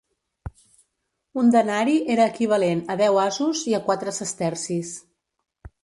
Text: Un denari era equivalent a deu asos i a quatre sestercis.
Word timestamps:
Un 1.41 1.51
denari 1.57 1.95
era 2.15 2.27
equivalent 2.33 2.83
a 2.95 2.99
deu 3.05 3.23
asos 3.27 3.65
i 3.73 3.79
a 3.79 3.85
quatre 3.91 4.19
sestercis. 4.23 5.01